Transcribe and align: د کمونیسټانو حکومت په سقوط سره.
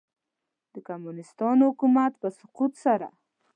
د 0.73 0.75
کمونیسټانو 0.87 1.63
حکومت 1.71 2.13
په 2.21 2.27
سقوط 2.39 2.73
سره. 2.85 3.07